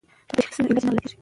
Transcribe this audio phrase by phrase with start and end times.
[0.27, 1.15] که تشخیص وي نو علاج نه غلطیږي.